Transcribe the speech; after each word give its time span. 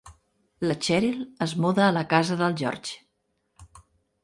La 0.69 0.75
Cheryl 0.87 1.19
es 1.47 1.53
muda 1.65 1.85
a 1.89 1.91
la 1.99 2.05
casa 2.15 2.39
del 2.41 2.59
George. 2.65 3.79